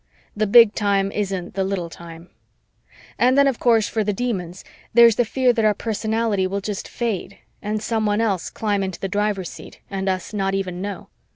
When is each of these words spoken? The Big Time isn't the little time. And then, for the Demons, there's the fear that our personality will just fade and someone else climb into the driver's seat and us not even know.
The 0.35 0.47
Big 0.47 0.73
Time 0.73 1.11
isn't 1.11 1.53
the 1.53 1.63
little 1.63 1.87
time. 1.91 2.31
And 3.19 3.37
then, 3.37 3.53
for 3.53 4.03
the 4.03 4.11
Demons, 4.13 4.63
there's 4.95 5.15
the 5.15 5.23
fear 5.25 5.53
that 5.53 5.63
our 5.63 5.75
personality 5.75 6.47
will 6.47 6.59
just 6.59 6.87
fade 6.87 7.37
and 7.61 7.83
someone 7.83 8.19
else 8.19 8.49
climb 8.49 8.81
into 8.81 8.99
the 8.99 9.07
driver's 9.07 9.49
seat 9.49 9.79
and 9.91 10.09
us 10.09 10.33
not 10.33 10.55
even 10.55 10.81
know. 10.81 11.09